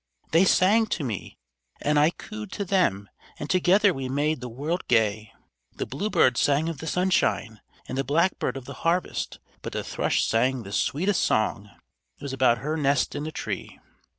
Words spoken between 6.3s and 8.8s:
sang of the sunshine, and the blackbird of the